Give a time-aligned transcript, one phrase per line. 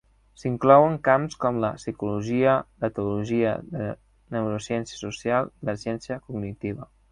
[0.37, 3.91] S"inclouen camps com la psicologia, l"etologia de
[4.39, 6.93] neurociència social i la ciència cognitiva.